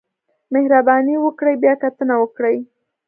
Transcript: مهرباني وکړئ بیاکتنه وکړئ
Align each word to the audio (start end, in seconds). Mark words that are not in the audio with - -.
مهرباني 0.53 1.15
وکړئ 1.25 1.55
بیاکتنه 1.63 2.15
وکړئ 2.19 2.57